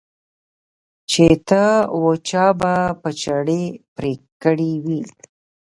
چې 1.09 1.25
ته 1.47 1.63
وا 2.01 2.13
چا 2.29 2.45
به 2.59 2.73
په 3.01 3.09
چړې 3.23 3.61
پرې 3.95 4.13
کړي 4.43 4.73
وي. 4.85 5.01